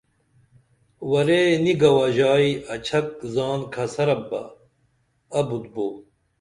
ورے 1.09 1.41
نی 1.63 1.73
گوژائی 1.81 2.51
اچھک 2.73 3.07
زان 3.33 3.59
کھسرپ 3.73 4.21
بہ 4.29 4.41
ابُت 5.39 5.65
بو 5.73 5.87